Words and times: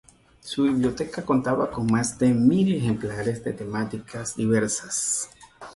Su 0.39 0.63
biblioteca 0.63 1.23
contaba 1.23 1.69
con 1.69 1.85
más 1.85 2.17
de 2.17 2.33
mil 2.33 2.73
ejemplares 2.75 3.43
de 3.43 3.53
temáticas 3.53 4.35
diversas. 4.35 5.29